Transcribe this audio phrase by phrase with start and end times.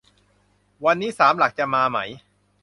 [0.85, 1.97] วันนี้ สามหลักจะมาไหม